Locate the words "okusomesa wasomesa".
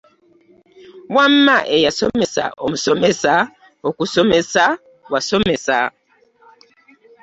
3.87-5.77